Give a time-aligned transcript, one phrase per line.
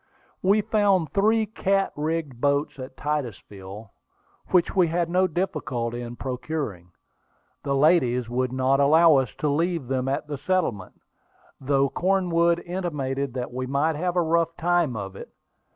[0.41, 3.91] We found three cat rigged boats at Titusville,
[4.47, 6.89] which we had no difficulty in procuring.
[7.61, 10.99] The ladies would not allow us to leave them at the settlement,
[11.59, 15.29] though Cornwood intimated that we might have a rough time of it.